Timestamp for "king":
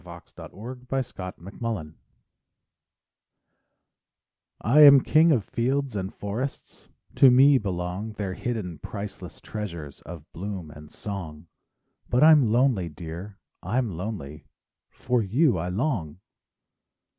5.01-5.31